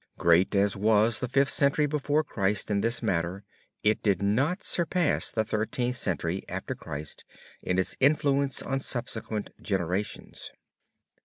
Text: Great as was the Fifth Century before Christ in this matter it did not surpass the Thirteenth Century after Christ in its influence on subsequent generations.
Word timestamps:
Great 0.17 0.55
as 0.55 0.75
was 0.75 1.19
the 1.19 1.27
Fifth 1.27 1.51
Century 1.51 1.85
before 1.85 2.23
Christ 2.23 2.71
in 2.71 2.81
this 2.81 3.03
matter 3.03 3.43
it 3.83 4.01
did 4.01 4.19
not 4.19 4.63
surpass 4.63 5.31
the 5.31 5.43
Thirteenth 5.43 5.95
Century 5.95 6.43
after 6.49 6.73
Christ 6.73 7.23
in 7.61 7.77
its 7.77 7.95
influence 7.99 8.63
on 8.63 8.79
subsequent 8.79 9.51
generations. 9.61 10.49